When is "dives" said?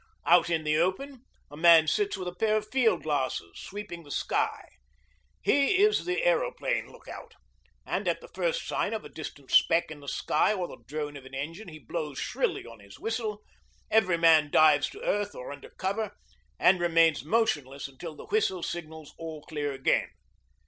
14.49-14.89